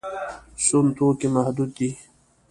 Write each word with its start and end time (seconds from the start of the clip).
سون 0.65 0.85
توکي 0.97 1.27
محدود 1.35 1.69
دي. 1.77 1.89